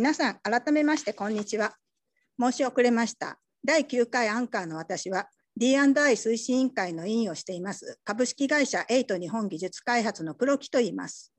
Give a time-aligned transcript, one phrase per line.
[0.00, 1.74] 皆さん、改めまして、こんにちは。
[2.40, 3.38] 申し遅れました。
[3.62, 5.28] 第9回アンカーの私は、
[5.58, 11.34] D&I 推進委員会の委員をしています、株式会社エイト日本技術開発の黒木と言います。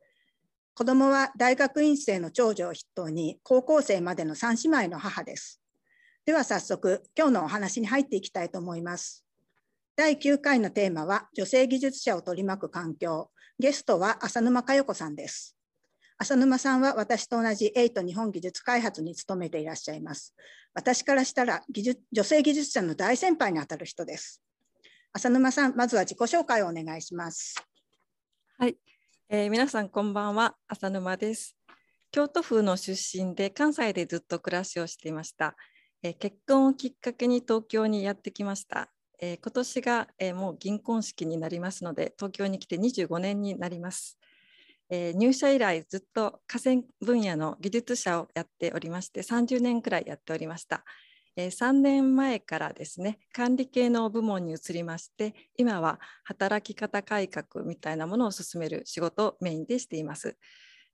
[0.76, 5.60] 子供は大学院生の長女を筆頭に、高校生までの3姉妹の母です。
[6.28, 9.26] では早速、今日のお話に入っていきたいと思います。
[9.96, 13.32] 第9回のテーマは、女性技術者を取り巻く環境。
[13.58, 15.58] ゲストは浅沼佳代子さんです。
[16.22, 20.36] 浅沼さんは私と同じエイト日本技術開発に勤めていらっしゃいます。
[20.76, 24.40] 私からしたら技術女性技術者の大先輩にあたる人です。
[25.14, 27.56] 浅沼さん、まずは自己紹介をお願いします。
[28.60, 28.78] はい、
[29.30, 31.58] えー、皆さんこんばんは、浅沼です。
[32.12, 35.56] 京都府の出身で関西でずっと暮らしをしていました。
[36.04, 38.92] えー、結婚をきっかけに東京にやってきました。
[39.20, 44.21] えー、今年が、えもう銀婚式になりますので、東京に来て25年になります。
[44.92, 50.84] えー、入社以来ずっと河川分野の技術者をやっておりまして30年くらいやっておりました。
[51.38, 60.36] えー、3年前からですね管理系の部門に移りまして今は働き方改革みたいなものを進める仕事をメインでしています。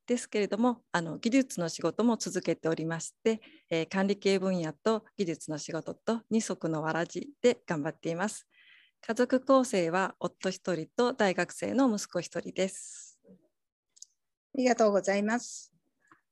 [0.05, 8.47] ですけれどもあの技術の仕事も続けておりまして、えー、管理系分野と技術の仕事と二足のわらじで頑張っています。
[9.01, 13.06] 家族構成は夫1人と大学生の息子1人です。
[14.57, 15.71] ありがとうございます。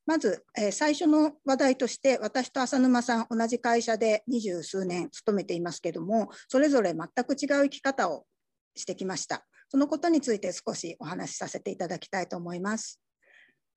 [0.08, 8.26] まず、えー、最初の話題として、私と浅沼さん、同じ会社で二十数年勤めていますけども、それぞれ全く違う生き方を
[8.74, 9.46] してきました。
[9.70, 13.00] そのことについて少しお話しさせていただきたいと思います。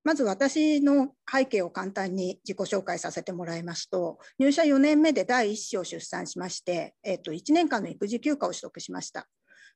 [0.03, 9.27] まず私の背景を簡単に自己紹介させてもらいますと、入社4年目で第1子を出産しまして、えー、と1年間の育児休暇を取得しました。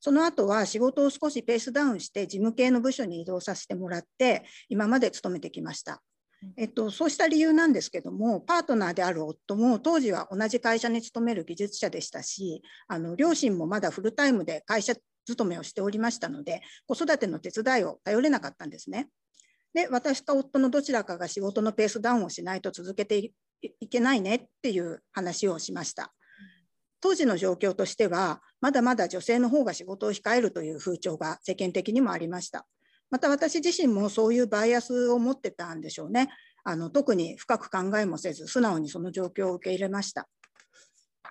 [0.03, 6.03] その後は仕事を少しペースダウンして事務系の部署に移動させてもらって今まで勤めてきました。
[6.57, 14.93] えっと、そうした理由なんですけどもパートナーである夫も当時は同じ会社に勤める技術者でしたしあの両親もまだフルタイムで会社
[15.25, 19.07] 勤めをしておりましたので子育ての手伝いを頼れなかったんですね。
[19.73, 23.31] で私か夫のどちらかが仕事のペースダウンをしないと続けて
[23.79, 26.13] いけないねっていう話をしました。
[27.03, 32.65] 当時の状況としては、まだまだ女性の方が仕事を控えるという風潮が世間的にもありました。
[33.11, 36.29] また私自身もそういうバイアスを持ってたんでしょうね。
[36.63, 40.29] あの特に深く考えもせず、素直にその状況を受け入れました。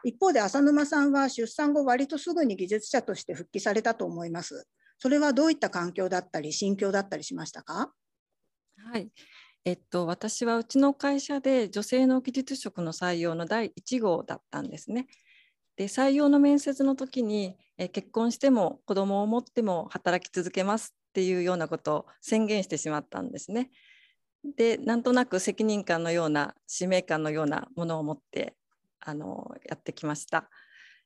[0.04, 4.66] 一方で浅沼さんは出産後割とすぐに技術者として復帰されたと思います。
[4.98, 7.90] それはどういった環境だったり心境だったりしましたか？
[8.92, 9.10] はい、
[9.64, 15.06] えっと、私はうちの会社で女性の技術職の採用の第1号だったんですね。
[15.76, 23.70] で採用の面接の時に、え結婚しても子供を持っても働き続けますっていうようなことを宣言してしまったんですね。
[24.56, 28.56] でなんとなく責任感のような使命感のようなものを持って
[29.00, 30.50] あのやってきました。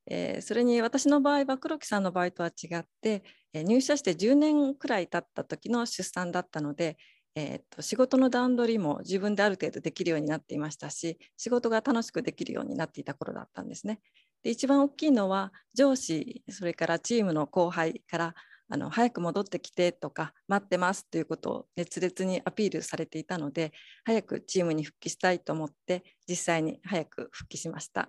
[0.09, 6.97] えー、それに私の場合は黒木さんの場合とは違って、えー、入社して10年くらい経った時の出産だったので、
[7.35, 14.01] えー、と仕事の段取りも自分である程度できるようになっていましたし仕事が楽しくできるようになっていた頃だったんですね。
[14.47, 18.35] で一番大きいのは上司それからチームの後輩から
[18.69, 23.73] あの早く戻ってきてとか待ってますということを熱烈にアピールされていたので
[24.05, 28.09] 早くチームに復帰したいと思って実際に早く復帰しました。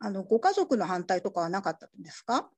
[0.00, 2.50] あのご家族の反対とかはなかったんですか？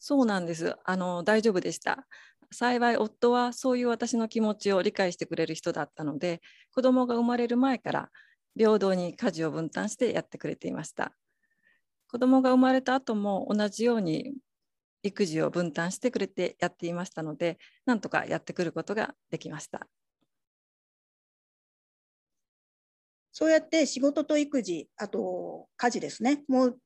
[0.00, 0.74] そうなんです。
[0.84, 2.08] あの大丈夫でした。
[2.50, 6.40] 幸い夫はそういう私の気持ちを理解してくれる人だったので
[6.74, 8.10] 子供が生まれる前から
[8.56, 11.12] 平等に家事を分担してやってくれていました
[12.10, 14.34] 子供が生まれた後も同じように
[15.02, 19.86] 育児を分担してくれてやっていましたのでなんとかやってくることができました。
[23.30, 26.42] そうやって仕事と育児あと家事ですね。
[26.48, 26.78] もう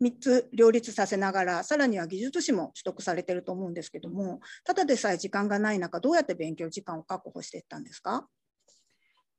[0.00, 8.26] 3つ両立させながらさらには技術士も取得されてると思うんですけどもただでさえ時間がない中どうやって勉強時間を確保していったんですか？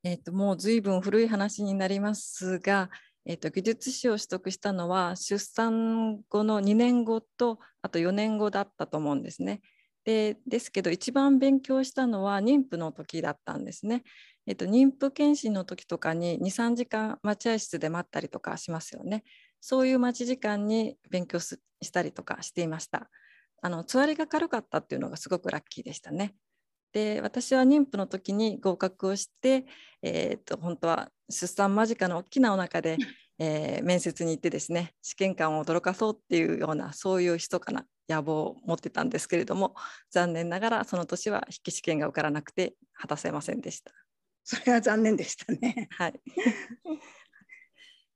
[0.03, 2.89] えーと、もう随分古い話になりますが、
[3.25, 9.61] えーと、技術士を取得したのは出産後の2年後とあと4年後だったと思うんですね。
[10.03, 14.03] でですけど一番勉強したのは妊婦の時だったんですね。
[14.47, 19.23] えっと、妊婦検診の時とかに23時間待合室で待ったりとかしますよね。
[19.59, 21.57] そういう待ち時間に勉強し
[21.91, 23.09] たりとかしていました。
[23.61, 26.33] あのつわりが軽かったっていうのがすごくラッキーでしたね。
[26.93, 29.65] で私は妊婦の時に合格をして、
[30.01, 32.97] えー、と本当は出産間近の大きなお腹で、
[33.39, 39.75] えー、面接に行ってですね試験官を驚かそうっていうようなそういう密かな野望を持ってたんですけれども
[40.11, 43.91] 残念ながらその年は筆記試験が受からなくて果たせませんでした。
[44.43, 45.87] それは残念でしたね。
[45.91, 46.19] はい。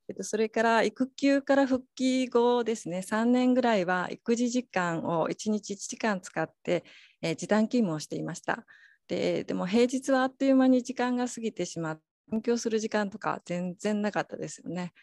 [0.08, 6.84] えっと、それから育休から復帰後ですね3年ぐらいは育児時間を1日1時間使って、
[7.24, 8.68] えー、時短勤務をしていました
[9.08, 14.94] ででも平日はあっという間に時間が過ぎてしまって勉強する時間とか全然なかったですよね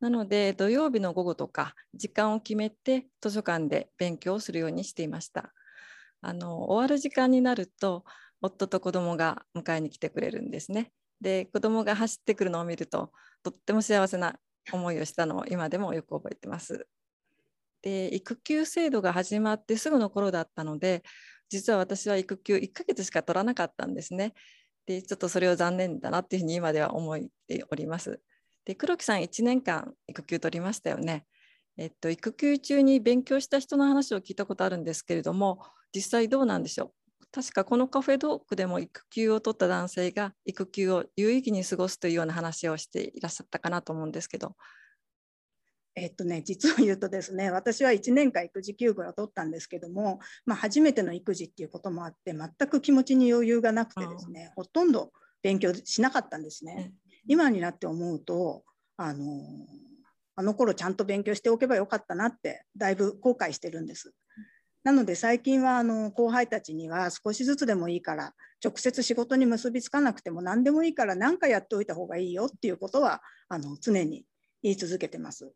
[0.00, 5.52] なので土曜日の午後とか時間を決めて図書館で勉強をするようにしていました
[6.20, 8.04] あの終わる時間になると
[8.42, 13.10] 夫と子供が迎えに来てくれるんですねで子供が走ってくるのを見ると
[13.42, 14.36] とっても幸せな
[14.72, 16.86] 思いをしたのを今でもよく覚えてます。
[17.82, 21.04] で育休制度が始まってすぐの頃だったので
[21.48, 24.34] 実は私は育休1ヶ月しか取らなかったんですね。
[24.86, 27.18] でちょっとそれを残念だなっていうふうに今では思っ
[27.48, 28.20] ております。
[28.64, 31.26] で黒木さん1年間育休取りましたよね。
[31.76, 35.62] えっと、育休中に勉強した人の話を聞いたことあるんですけれども
[35.94, 37.26] 実際どうなんでしょう？
[37.32, 44.56] 確かこのカフェドークでも育休を取った男性が育休を有意義に過ごすというような話をしていらっしゃったかなと思うんですけど。
[45.98, 55.10] えっとね、実を言うとですね 私は1年間育児休業を取ったんですけども、まあ、初めての育児っていうこともあって全く気持ちに余裕がなくてですねほとんど
[55.42, 56.92] 勉強しなかったんですね。
[57.26, 58.62] 今になって思うと
[58.96, 59.42] あの
[60.36, 64.12] あの頃ちゃんと勉強しておけばよかったなってだいぶ後悔してるんです。
[64.84, 74.26] なので最近はあの後輩たちには少しずつでもいいから直接仕事に結びつかなくても何でもいいから何かやっておいた方がいいよっていうことはあの常に
[74.62, 75.52] 言い続けてます。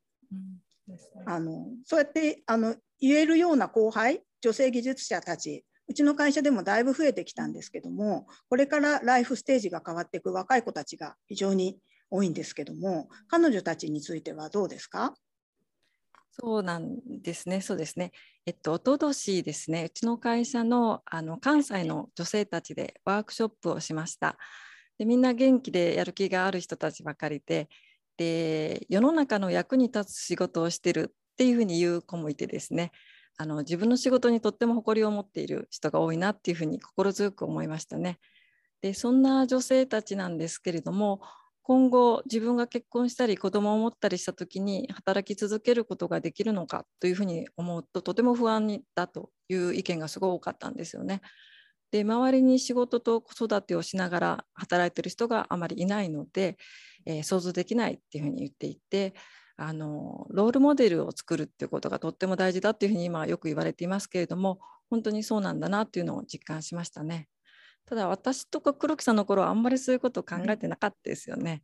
[1.27, 11.79] あのそうやってあの言えるような後輩女性技術者たちうちの会社でもだいぶ増えてきたんですけどもこれからライフステージが変わっていく若い子たちが非常に
[12.11, 15.15] 多いんですけども彼女たちについてはどうですか？
[16.33, 18.13] そうなんですね、そうですね。
[18.47, 24.39] えっと、おととしですね、うちの会社のあの関西の女性たちでワークショップをしました。
[24.97, 27.69] でみんな元気でやる気がある人たちばかりで
[28.21, 32.93] で、世の中の役に立つ仕事をしてるっていうふうに言う子もいてですね、
[33.39, 38.19] あの自分の仕事にとっても誇りを持っている人が多いなっていうふうに心強く思いましたね。
[38.83, 41.23] でそんな女性たちなんですけれども
[41.63, 51.23] 今後自分が結婚したり子供を持ったりした時に働き続けることができるのかというふうに思うととても不安だという意見がすごい多かったんですよね。
[51.91, 56.59] で周りに仕事と子育てをしながら働いてる人があまりいないので、
[57.07, 59.15] えー、想像できないっていうふうに言っていて
[59.57, 64.59] あのロールモデルを作るっていうことがとっても大事だっていうふうに今よく言われていますけれども
[64.89, 67.29] 本当にそうなんだなっていうのを実感しましたね。
[67.85, 71.63] ただ私とか黒木さんの頃はあんまりそういうことを考えてなかったですよね。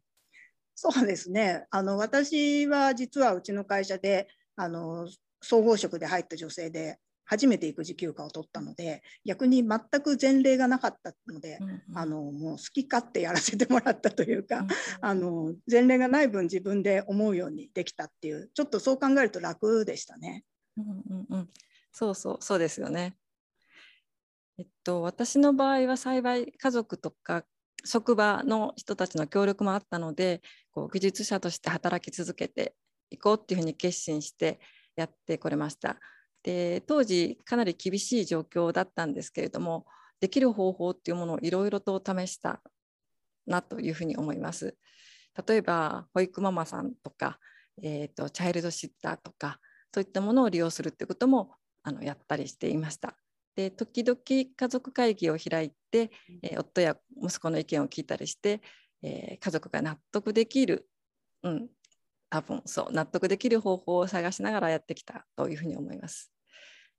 [0.74, 5.08] そうですねあの私は実はうちの会社であの
[5.40, 20.44] 総合職で入った女性で初めて育児休暇を取ったので逆に全く前例がなかったので、うんうん、あのもう好き勝手やらせてもらったというか、うんうん、あの前例がない分自分で思うようにできたっていうちょっとそう考えると楽でしたね。
[20.76, 21.48] うんうんうん、
[21.92, 23.16] そうそうそうですよね。
[24.58, 27.44] えっと、私の場合は幸い家族とか
[27.84, 30.40] 職場の人たちの協力もあったので
[30.70, 32.74] こう技術者として働き続けて
[33.10, 34.58] いこうっていうふうに決心して
[34.96, 35.98] やってこれました。
[36.46, 39.84] で当時かなり厳しい状況だったんですけれども
[40.20, 42.62] できる方法っていうものをいろいろと試した
[43.48, 44.76] なというふうに思います。
[45.46, 47.38] 例えば保育ママさんとか、
[47.82, 49.58] えーと、チャイルドシッターとか
[49.92, 51.50] そういったものを利用するっていうことも
[51.82, 53.16] あのやったりしていました。
[53.56, 56.12] で時々家族会議を開いて、
[56.42, 58.62] えー、夫や息子の意見を聞いたりして、
[59.02, 60.88] えー、家族が納得できる、
[61.42, 61.68] うん、
[62.30, 66.35] 多分そう納得できる方法を探しながらやってきたというふうに思います。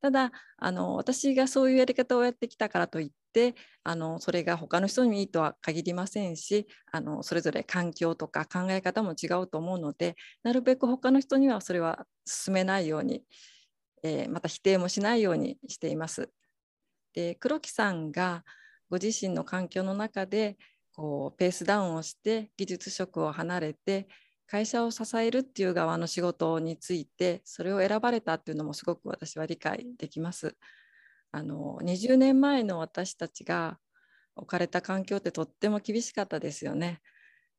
[0.01, 13.23] ただあの私がそういうやり方をやってきたからといってあのそれが他の人にいいとは限りませんしあのそれぞれ環境とか考え方も違うと思うのでなるべく他の人にはそれは進めないように、
[14.03, 16.29] えー、また否定もしないようにしています。
[17.13, 18.43] で黒木さんが
[18.89, 20.57] ご自身の環境の中で
[20.93, 24.07] こうペースダウンをして技術職を離れて
[24.47, 30.55] 会社を支えるっていう側の仕事についてそれを選ばれたっていうのもすごく私は理解できます。
[31.31, 33.77] あの20年前の私たちが
[34.35, 37.01] 置かれた環境ってとっても厳しかったですよね。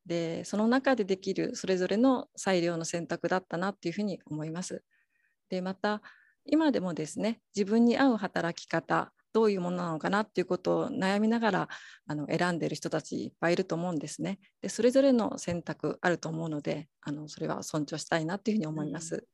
[0.06, 4.82] でその中でできるそれぞれの裁量の選択だったなっていうふうに思います。
[5.50, 6.02] でまた
[6.46, 11.68] 今でもですね自分に合う働き方どういうものなのかなっていうことを悩みながら
[12.06, 14.38] あの選んでいる人たちいっぱいいると思うんですね。
[14.62, 19.26] でそれぞれの選択あると思うのであのそれは尊重したいなっていうふうに思います。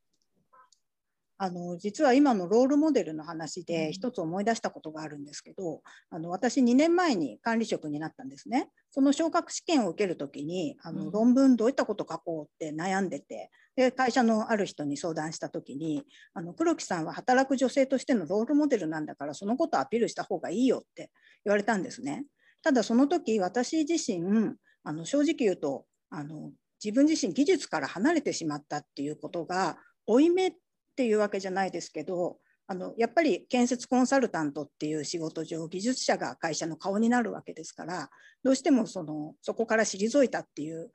[1.37, 8.71] あの実は今のロールモデルの話で一つ思い出したことがあるんですけど、あの私2年前に管理職になったんですね。
[8.91, 21.11] その昇格試験を受ける時にあの論文どういったこと書こうって悩んでてで会社のある人に相談した時にあの黒木さんは働く女性としてのロールモデルなんだからそのことをアピールした方がいいよって
[21.45, 22.25] 言われたんですね。
[22.63, 24.55] ただその時私自身
[24.85, 26.53] あの正直言うとあの
[26.83, 30.53] 自分自身技術から離れてしまったっていうことが負い目っ
[30.97, 38.09] ていうわけじゃないですけどあのやっぱり建設コンサルタントっていう仕事上技術者が会社の顔になるわけですから
[38.43, 40.91] どうしてもそのそこから退いたっていう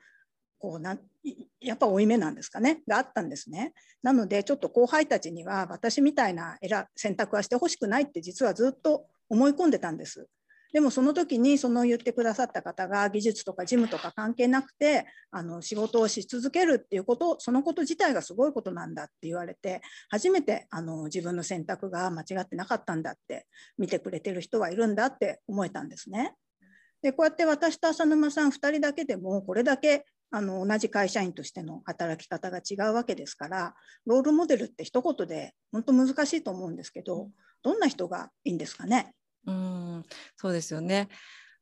[0.60, 0.98] こうな
[1.62, 2.82] やっぱ負い目なんですかね？
[2.88, 3.74] があったんですね。
[4.04, 6.58] なのでちょっと後輩たちには私みたいな
[6.96, 10.28] 選択はしてほしくないって実はずっと思い込んでたんです。
[10.72, 23.48] でもその時にその言ってくださった方が技術とか事務とか関係なくてあの仕事をし続けるっていうことそのこと自体がすごいことなんだって言われて初めてあの自分の選択が間違ってなかったんだって
[23.80, 26.36] 見てくれてる人はいるんだって思えたんですね。
[27.02, 37.30] でこうやって私と浅沼さん2人だけでもこれだけあの同じ会社員としての働き方が違うわけですからロールモデルって一言で本当難しいと思うんですけど
[37.64, 39.14] どんな人がいいんですかね？
[39.48, 40.04] うん
[40.36, 41.08] そうですよね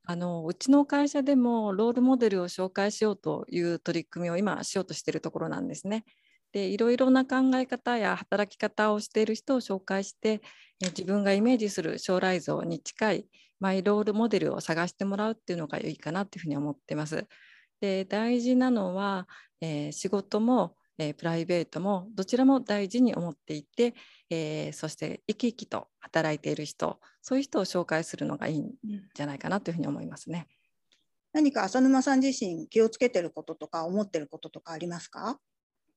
[0.03, 6.05] あのうちの会社でもロールモデルを紹介しようという取り組みを今しようとしているところなんですね。
[6.53, 10.41] でいろいろな考え方や働き方をしている人を紹介して
[10.81, 13.27] 自分がイメージする将来像に近い
[13.59, 17.27] マイロールモデルを探してもらうっていうのがいいかなというふうに思ってます。
[17.81, 19.27] で大事なのは、
[19.61, 23.93] えー、仕事も、えー、プライベートもどちらも大事に思っていて、
[24.29, 28.71] えー、そして生き生きと働いている人そういう人を紹介するのがいいん
[29.13, 30.47] じゃないかなというふうに思いますね。
[31.33, 35.39] 何か浅沼さん自身気をつけてることとか思ってることとかありますか、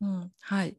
[0.00, 0.76] うん、はい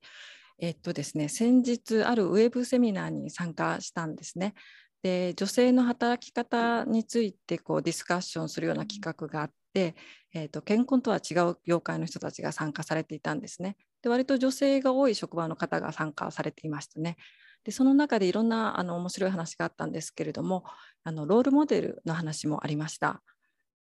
[0.61, 4.53] えっとですね、先日あるウェブセミナーに参加したんですね。
[5.01, 9.95] で女性の働き方についてこうディスカッションするような企画があっで、
[10.33, 13.77] えーと、健康とは違う業界の人たちが参加されていたんですね。
[14.01, 17.17] で割と女性が多い職場の方が参加されていましたね。
[17.63, 20.63] でその中でいろんなあの面白い話があったんですけれども
[21.03, 23.21] あのロールモデルの話もありました。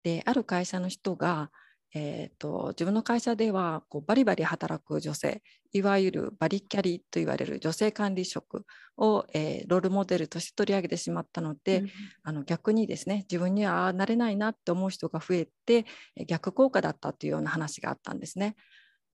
[0.02, 1.50] である会社の人が
[1.94, 5.42] えーと、自分の会社ではこうバリバリ働く女性
[5.72, 8.64] いわゆるバリキャリと言われる女性管理職
[8.96, 11.90] を、えー、ロールモデルとして取り上げてしまったので、うん、
[12.24, 15.86] あの逆にですね自分にはなれないなって思う人が増えて
[16.26, 18.56] 逆効果だったというような話があったんですね。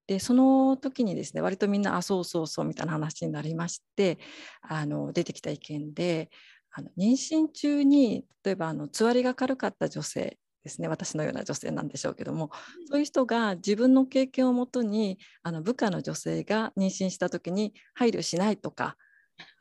[0.07, 4.19] でその時にですね割とみんなあそうそうそうみたいな話になりまして
[4.61, 6.31] あの出てきた意見で
[6.73, 12.51] あの妊娠中に例えばあのつわりが軽かった女性ですね私のような女性なんでしょうけども
[12.89, 18.97] そういう人が自分の経験をもとにあの部下の女性が妊娠した時に配慮しないとか、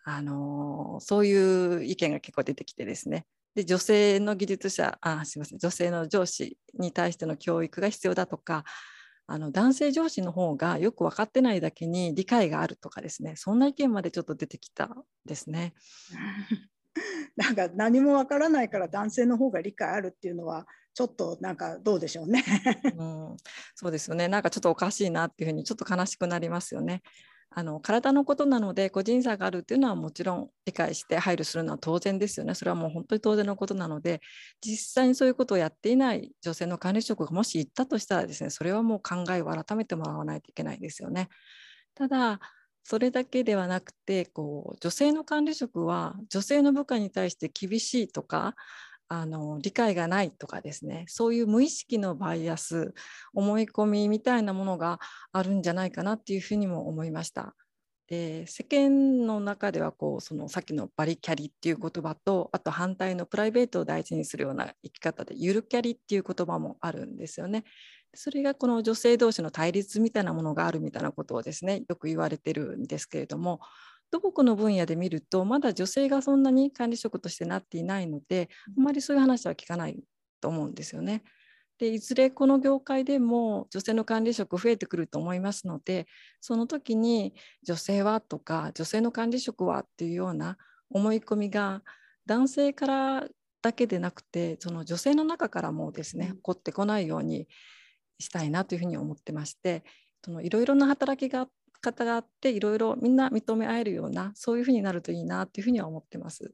[0.05, 3.25] あのそういう意見が結構出てきてですね。
[3.55, 8.63] で女性の技術者あすいません女性の上司に対しての教育が必要だとか
[9.27, 13.35] あの男性上司の方がよく分かってないだけに理解があるとかですね。
[13.35, 14.89] そんな意見までちょっと出てきた
[15.25, 15.73] ですね。
[17.35, 22.43] なんか何もわからないから男性の方が理解あるっていうのはちょっとなんかどうでしょうね
[22.97, 23.37] うん、
[23.75, 27.01] そうですよねなんかちょっとおかしいなっていうふうにちょっと悲しくなりますよね。
[27.55, 32.55] あの体のことなので個人差があるっていうのはもちろん理解して配慮するのは当然ですよね。
[32.55, 34.21] それはもう本当に当然のことなので
[34.59, 41.29] 実際にそういうことをやっていない女性の管理職がもし行ったとしたらですねそれはもう考えを改めてもらわないといけないですよね。
[41.93, 42.39] ただ
[42.83, 48.55] それだけではなくてこう女性の管理職は女性の部下に対して厳しいとか
[49.07, 52.93] あの理解がないとかですねそういう無意識のバイアス
[53.33, 54.99] 思い込みみたいなものが
[55.31, 57.55] あるんじゃないかなっていうふうにも思いました。
[58.07, 67.63] で世間の中ではこうそのさっきのバリキャリっていう言葉とあと反対のプライベートを大事にするような生き方でゆるキャリっていう言葉もあるんですよね。
[68.13, 73.59] それがこの女性同士の対立みたいなものがあるみたいなことをですねよく言われてるんですけれども
[74.13, 80.03] 土木の分野で見るとまだ女性がそんなに管理職としてなっていないのであまりそういう話は聞かない
[80.39, 81.23] と思うんですよね。
[81.79, 86.05] でいずれこの業界でも女性の管理職増えてくると思いますので
[86.39, 90.59] その時に女性はとか女性の管理職はっていうような
[90.91, 91.81] 思い込みが
[92.27, 93.27] 男性から
[93.63, 97.47] だけでなくてその女性の中からもですね起こってこないように
[98.19, 99.83] したいなというふうに思ってまして
[100.23, 101.47] そのいろいろな働きが
[101.83, 106.51] 方があっていろいろみんな認め合えるようなそういうふうになるといいなというふうには思ってます。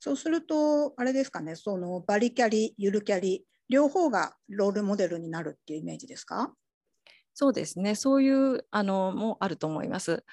[0.00, 6.52] そうするとあれですかねそのバリキャリゆるキャリ両方がロールモデルになるっていうイメージですか？
[7.32, 10.24] そうですねそういうあのもあると思います。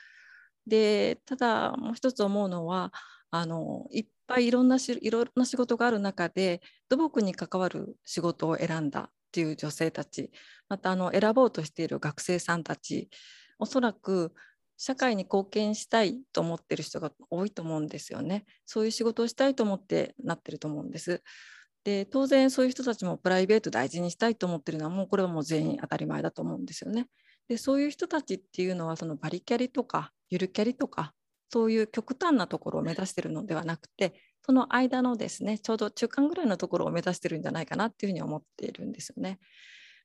[0.68, 2.92] でただもう一つ思うのは
[3.32, 10.32] あのいっぱいいろんなしいろんな仕事がある中で土木に関わる仕事を選んだっていう女性たち
[10.68, 13.10] またあの選ぼうとしている学生さんたち
[13.62, 14.34] おそらく
[14.78, 18.46] 社会に貢献したいと思ってる人が多いと思うんですよね。
[18.66, 21.22] そういう仕事をしたいと思ってなってると思うんです。
[21.84, 27.08] で当然そういう人たちもプライベート大事にしたいと思ってるのはもうこれはもう全員当たり前だと思うんですよね。
[27.48, 31.14] でそういう人たちっていうのはそのバリキャリとかゆるキャリとか
[31.50, 39.40] そういう極端なところを目指してるのではなくてその間のですねちょうど中間ぐらいのところを目指してるんじゃないかなっていうふうに思っているんですよね。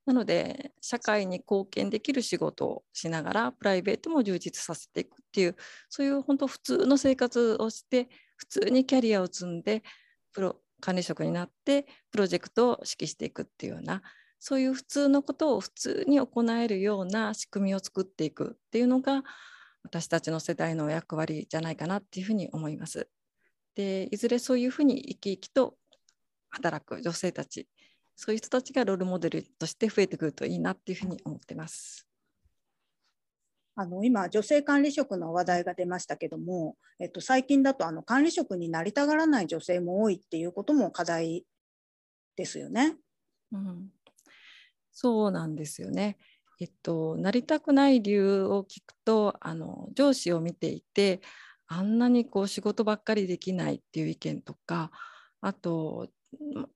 [0.06, 5.56] なので社会に貢献できる仕事をしながらプライベートも充実させていくっていう
[5.90, 9.82] そういう本当普通の生活をして普通にキャリアを積んで
[10.32, 14.02] プロ管理職になってプロジェクトを指揮していくっていうような
[14.38, 19.24] そういう普通のことを普通に行えるような仕組みを作っていくっていうのが
[19.82, 23.08] 私たちの世代の役割じゃないかなっていうふうに思います。
[23.74, 25.76] でいずれそういうふうに生き生きと
[26.48, 27.68] 働く女性たち
[28.16, 32.06] そういう人たちがロールモデルとして増えてくるといいなっていうふうに思ってます。
[33.78, 41.44] あの今女性管理職の話題が出ましたけども、えっと、最近だとあの管理職になりたがらない女性も多いっていうことも課題
[42.36, 42.96] ですよね。
[43.52, 43.90] うん、
[44.92, 46.16] そうなんですよね。
[46.58, 51.20] えっと、なりたくない理由を聞くとあの上司を見ていて
[51.66, 54.90] あんなにこう仕事ばっかりできないっていう意見とか
[55.42, 56.08] あと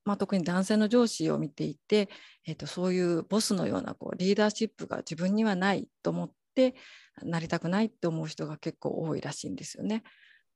[0.05, 2.09] まあ、特に男性の上司を見ていて、
[2.47, 6.75] えー、とそういうボスのようなこうリーダーシップが自分にはないと思って
[7.23, 10.03] なりたくないって思う人が結構多いらしいんですよね。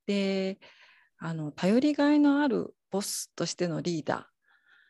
[0.07, 0.59] で
[1.17, 4.23] あの頼りがいのあるボスとしてのリーダー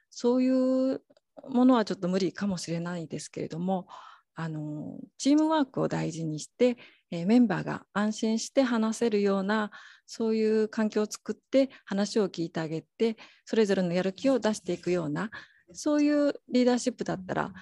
[0.10, 1.02] そういう
[1.50, 3.88] ものはちょっと無理かもしれないですけれども
[4.36, 6.78] あのチームワークを大事にして、
[7.10, 9.71] えー、メンバーが安心して話せるような
[10.06, 15.32] そういう環境を作って話を聞いてあげてそれぞれのやる気を出していくような
[15.71, 17.54] そういうリーダーシップだったら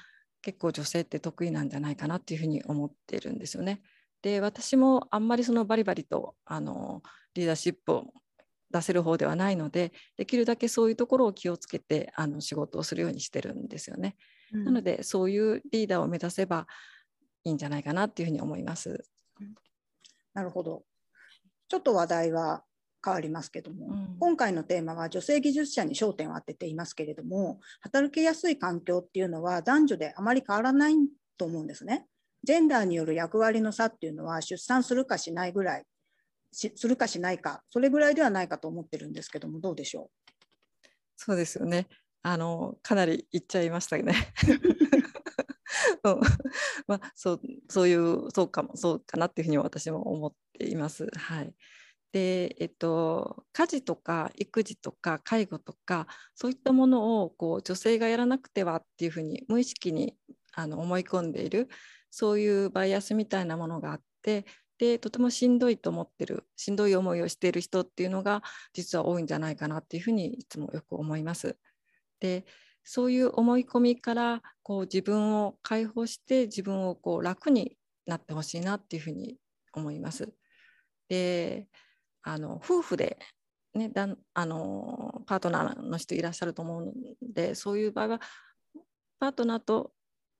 [0.42, 3.82] 結構女性って得意なんじゃないかなっていうふうに思ってるんですよね。
[4.22, 7.02] で私もあんまりそのバリバリとあの
[7.34, 8.14] リーダーシップを
[8.72, 14.16] 出せる方ではないのでできるだけそういうところを気をつけてあの仕事をするようにしてるんですよね。
[14.54, 16.68] うん、なのでそういうリーダーを目指せば
[17.44, 19.04] いいんじゃないかなっていうふうに思います。
[20.34, 20.84] なるほど。
[21.68, 22.64] ちょっと話題は
[23.04, 30.96] 変わりますけども、うん、今回のテーマは女性技術者に焦点を当てていますけれども働きやすい環境っていうのは男女であまり変わらない
[31.38, 32.08] と思うんですね。
[32.44, 35.84] ジェンダーによる役割の差っていうのは出産するかしないぐらい
[36.52, 40.32] するかしないかそれぐらいではないかと思ってるんですけどもどうでしょう？
[41.16, 41.88] そうですよね
[42.24, 44.14] あのかなり言っちゃいましたね。
[46.04, 46.20] うん
[46.88, 51.08] まあ、そうそういうそうかもそうかなっていうふうに私も思っています。
[51.16, 51.54] はい、
[52.12, 60.18] で、えっと、家事とか育児とか介護とかそういったものをこう女性がやらなくてはっていうふうに無意識に
[60.54, 61.68] あの思い込んでいる
[62.12, 64.46] そういうバイアスみたいなものがあって
[64.78, 71.58] でとてもしんどいと思ってるしんどい思いをしている人っていうのが実は多いんじゃないかなっていうふうにいつもよく思います。
[72.24, 72.46] で
[72.86, 79.36] そういう思い込みからこう自分を解放して自分をこう楽になってほしいなっていうふうに
[79.74, 80.34] 思います。
[81.10, 81.68] で
[82.22, 83.20] あの夫婦で、
[83.74, 88.22] ね、だあのパートナーの人いらっしゃると思うのでそういう場合は
[89.20, 89.92] パートナーと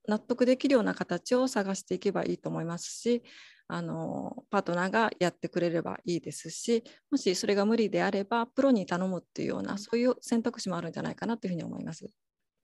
[0.06, 3.22] 納得できるような形を探していけばいいと思いますし
[3.66, 12.06] あのパートナーがやってくれればいいですしもしそれが無理であればプロに頼むっていうようなそういう選択肢もあるんじゃないかなというふうに思います。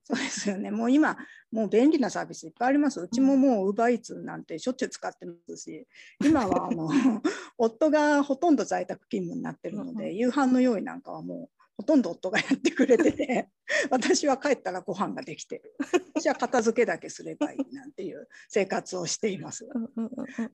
[0.04, 0.70] そうですよね。
[0.70, 1.16] もう今、
[1.52, 3.00] もう便利なサービスいっぱいあります。
[3.00, 5.86] うちももう u b e r e なんてしょっちゅう使ってますし、
[6.24, 6.88] 今はあの
[7.58, 13.48] 夫がほとんど在宅勤務になってるので、夕飯の用意なんかはもうほとんど夫がやってくれてて、
[13.90, 15.74] 私は帰ったらご飯ができてる。
[16.14, 19.66] 私は片付けだけすればいいなんていう生活をしています。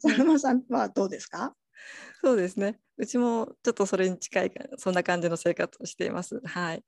[0.02, 1.56] 佐野さんはどうですか？
[2.22, 2.78] そうですね。
[2.96, 6.40] うちもちょっとそれに近いそんな感じの生活をしています。
[6.44, 6.84] はい。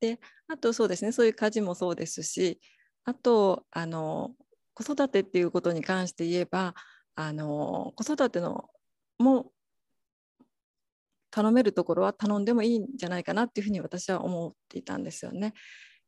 [0.00, 2.60] であとそうですねそういう家事もそうですし
[3.04, 4.34] あとあの
[4.72, 6.74] 子育てっていうことに関して言えば
[7.16, 8.70] あの子育ての
[9.18, 9.52] も
[11.30, 15.54] 頼めるところは頼んでもいいんじゃないかなっていうふうに私は思っていたんですよね。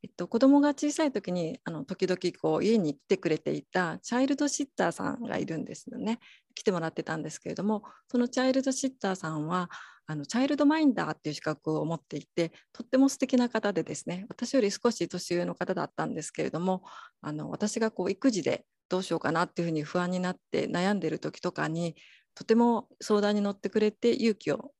[0.03, 6.19] えっと、子供が小さい時にあの時々こう家に来てくれていたチャイルドシッターさんがいるんですよね。
[6.55, 9.69] 来てもらってたんですけれどもそのチャイルドシッターさんは
[10.05, 16.83] あのチャイルドマインダーっていう資格を持っていてとっても素敵な方でですね私より少し年上の方だったんですけれども
[17.21, 21.95] あの私がこう育児でどうしようかなっていうふうに不安になって悩んでる時とかに
[22.35, 24.71] とても相談に乗ってくれて勇気を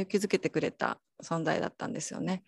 [0.00, 2.44] 勇気づけてくれた存在だったんですよね。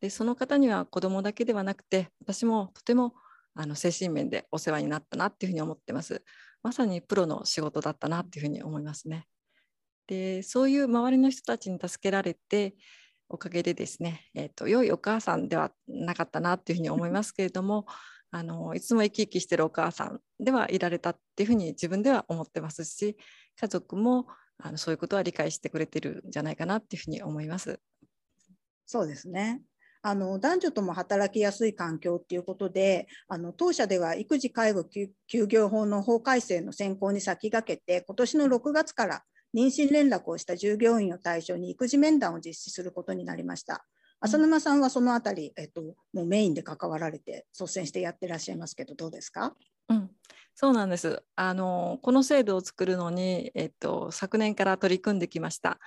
[0.00, 3.14] でその方には子どもだけではなくて私もとても
[3.54, 6.22] あの精神面でお世話になったなっていうふうに思ってます。
[6.62, 9.26] まさにプロの仕事だったなっていうふうに思いますね。
[10.06, 12.74] でそういう周りの人たちに助けられて
[13.28, 17.86] おかげでですね、えーと、良いお母さんではなかったなっていうふうに思いますけれども
[18.32, 23.16] あのいつも生き生きしてるお母さんではいられたっていうふうに自分では思ってますし
[23.56, 24.26] 家族も
[24.62, 27.80] あのそういうことは理解してくれてるんじゃないかなっていうふうに思います。
[28.86, 29.62] そうですね
[30.02, 39.22] あの男女とも働きやすい環境っていうことであの当社では育児介護休業法の法改正の選考に先駆けて今年の6月から
[39.54, 43.84] 妊娠連絡をした従業員を対象に育児面談を実施することになりました。
[44.20, 49.54] 浅沼さんはそのあたり、えっと、もうメインで関わられて率先してやってらっしゃいますけどどうですか、
[49.88, 50.10] うん、
[50.54, 51.22] そうなんです。
[51.36, 55.78] あのこの制度を作るのに、えっと、昨年から取り組んできました、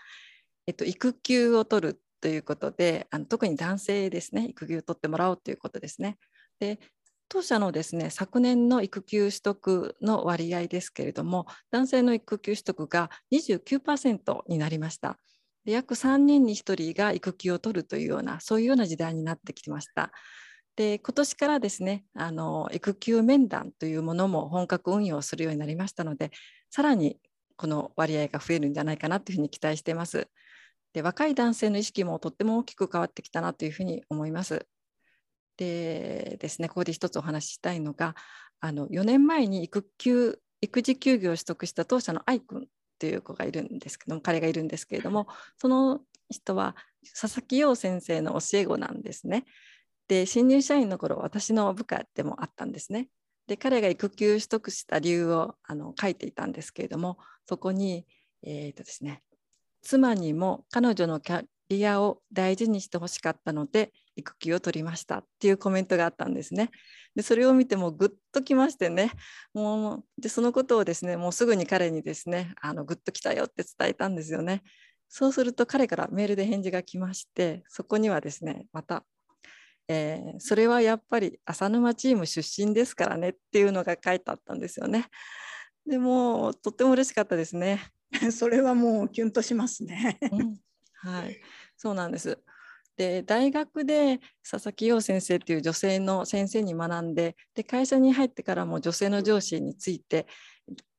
[0.67, 4.47] えっと、育休を取るということであの特に男性ですね。
[4.49, 6.17] 育休を取ってもらおうということですね。
[6.59, 6.79] で
[7.29, 15.19] 当社のですね昨年の育休取得の割合ですけれども男性の育休取得が29%になりました。
[15.65, 20.11] 約3人に1人が育休を取るというようなそういうような時代になってきました。
[20.75, 26.31] で今年からですねあの育休面談というものも本格運用するようになりましたので
[26.69, 27.19] さらに
[27.55, 30.27] この割合が増えるんじゃないかなというふうに期待しています。
[30.93, 34.67] で若い男性の意識もとっても大きく変わってきたなというふうに思います。
[35.57, 38.15] でですねここで一つお話ししたいのが
[38.59, 46.75] あの4年前に育休育児休業を取得した当社の愛くんという子がいるんですけども彼がいるんですけれどもその人は
[47.19, 49.45] 佐々木陽先生の教え子なんですね。
[50.07, 53.09] で新入社員の頃私の部下でもあったんですね。
[53.47, 58.05] で彼が育休取得した理由をあの書いていたんですけれどもそこに、
[58.41, 59.21] えーとですね、
[59.81, 66.69] 妻にも彼女のキャリアを大事にしてほしかったので育休を取りましたっていうコメントがあったんですね。
[67.15, 69.11] でそれを見てもぐっときましてね
[69.53, 74.63] もうでそのことをですねもうすぐに彼にですねあのぐっときたよって伝えたんですよね。
[75.09, 79.05] そうすると彼からメールで返事が来ましてそこにはですねまた、
[79.87, 85.07] えー、それはやっぱり浅沼チーム出身ですからねっていうのが書いてあったんですよね。
[85.85, 87.91] でもとっても嬉しかったですね。
[88.31, 90.17] それはもうキュンとしますね。
[90.31, 90.59] うん、
[90.95, 91.39] はい、
[91.75, 92.39] そうなんです。
[92.95, 94.19] で大学で
[94.49, 100.27] 佐々木陽先生という女性の先生に学んでで会社に入ってからも女性の上司について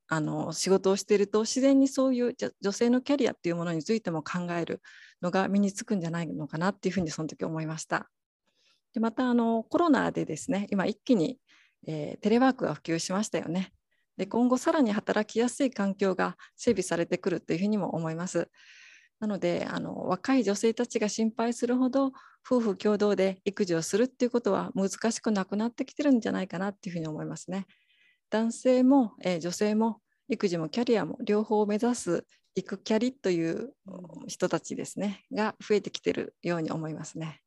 [0.09, 4.83] あの仕事をしていると自然にそういう女性のキャリアっていうものについても考える
[5.23, 8.11] のが身につくんじゃないのかなっていうふうにその時思いました。
[8.95, 11.39] でまたあのコロナでですね今一気に、
[11.87, 13.73] えー、テレワークが普及しましたよね。
[14.17, 18.49] で今後さらに働きやすい環境が整備されてくるというふうにも思います。
[19.19, 22.13] なのであの若い女性たちが心配するほど
[22.47, 27.67] 夫婦共同で育児をするっていうことは難しくなくなってきてるんじゃないかなっていうふうに思いますね。
[28.31, 33.73] 男性も、えー、女性も育児もキャリアも両方を目指す育キャリという
[34.27, 37.44] 人たちですねが増えてきてるように思いますね。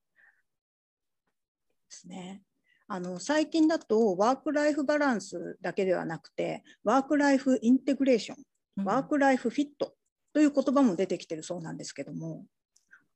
[1.89, 2.43] ですね。
[2.89, 8.35] あの最近だとワーク・ライフ・バランスだけではなくてワーク・ライフ・インテグレーショ
[8.81, 9.93] ン、ワーク・ライフ・フィット
[10.33, 12.45] という言葉も出てきてるそうなんですけども。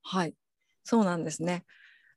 [0.04, 0.34] はい
[0.84, 1.64] そうなんですね。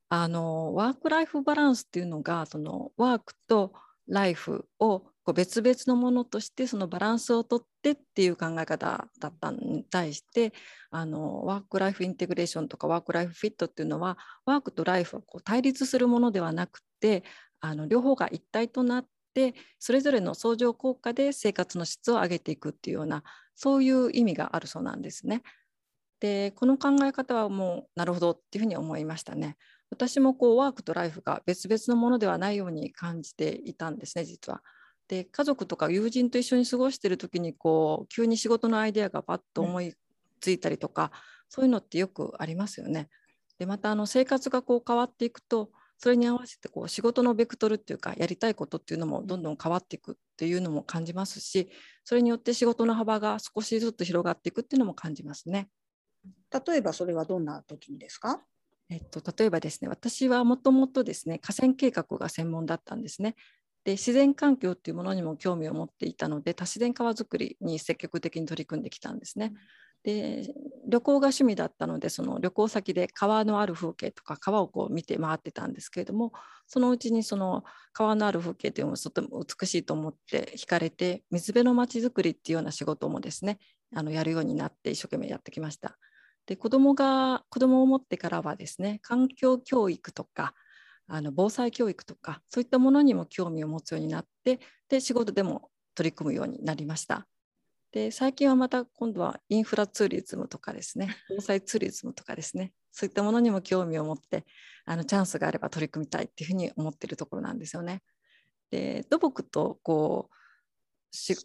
[0.08, 3.72] あのワーク・ライフ・バランスっていうのがそのワークと
[4.08, 10.52] ライフをこう別々のものとしてそのバランスをとってっていう考え方だったに対して
[10.90, 17.24] あのワーク・ライフ・インテグレーションとかワーク・ライフ・フィットっていうのはワークとライフはこう対立するものではなくて
[17.60, 23.22] あの両方が一体となってそれぞれの相乗効果で生活の質を上げていくっていうような
[23.54, 25.42] そういう意味があるそうなんですね。
[26.20, 29.56] でこの考え方はもうなるほどっていうふうに思いましたね。
[29.90, 34.62] 私もこうワークとライフが別々のものではないように感じていたんですね実は。
[35.08, 39.94] で家族とか友人と一緒に過ごしてる時にこう急に仕事のアイデアがパッと思い
[40.40, 41.10] ついたりとか、うん、
[41.48, 43.08] そういうのってよくありますよね。
[43.58, 51.70] でまたあの生活がこう変わっていくとそれに合わせてこう仕事のベクトルっていうかやりたいことっていうのもどんどん変わっていくっていうのも感じますし
[52.04, 55.68] それによって仕事の幅が少しずつ広がっていくっていうのも感じますね。
[56.66, 58.40] 例えばそれはどんな時にですか？
[58.90, 63.36] えっと、例えばですね私はもともとですね河川計画が専門だったんですね。
[63.84, 69.52] で自然環境っていうものにも興味を持っていたので多自然川づくりに積極的に取り組んできたんですね。
[70.04, 70.54] で
[70.86, 76.32] 旅行が趣味だったのでその旅行先で川のある風景とか川をこう見て回ってたんですけれども
[76.66, 83.58] そのうちにその川のある風景というのもとても美しいと思って惹かれて水辺のまちづくりっていうような仕事もですね
[83.94, 85.96] あのやるようになって一生懸命やってきました。
[86.46, 90.52] で子供が子供を持ってからはですね環境教育とか
[91.06, 97.26] あの防災教育とかそういったものにも興味を持つようになってで仕事でも取り組むようになりました。
[97.92, 104.44] で最近はまた今度はインフラツーリズムとかですね 防災ツーリズムとかですねそういったものにも興味を持って
[104.84, 108.02] あのチャンスがあれば取り組みたいっていうふうに思っているところなんですよね。
[108.70, 111.36] で土木とこうし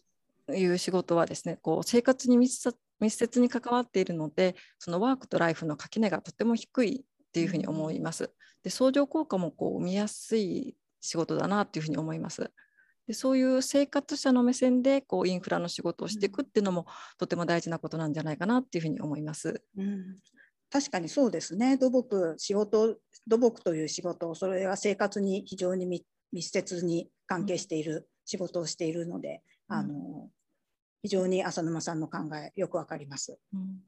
[0.55, 2.75] いう仕事はですねこう生活に密
[3.09, 8.31] 接に関わっているのでそのワークとライフの垣根がとても低いっていうふうに思います。
[8.63, 12.51] で相乗効果もこう見やすい仕事だなっていうふうに思います。
[13.07, 16.85] でそういう生活者の目線でこうインフラの仕事をしていくっていうのも、
[17.17, 19.63] とても大事なことなんじゃないかなっていうふうに思います。
[19.77, 20.17] うん、
[20.69, 26.05] 確かにそうですね土木仕事土木という仕事それは生活に非常に密
[26.51, 30.29] 接に関係している仕事をしているので、うん、あの
[31.01, 33.39] 非常に浅沼さんの考えよくわかります。
[33.53, 33.79] うん、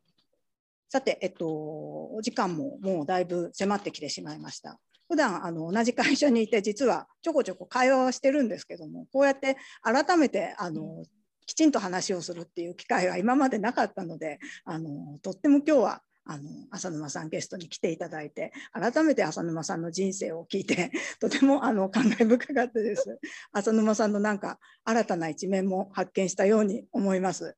[0.91, 4.77] さて、えっと、お時間ももうだいぶ迫ってきてしまいました。
[5.07, 11.05] 普段あの同じ会社にいて実はちょこちょこ会話はしてるんですけどもこうやって改めてあの
[11.45, 23.17] きちんと話をするっていう機会は今までなかったのであのとっても今日はあの浅沼さんゲストに来ていただいて改めて浅沼さんの人生を聞いて とてもあの感慨深かったです。
[23.53, 27.55] 浅沼さんのなんか新たな一面も発見したように思います。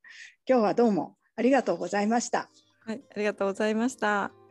[0.48, 2.50] 今日はどうもありがとうございました。
[2.86, 4.43] はい、ありがとうございました。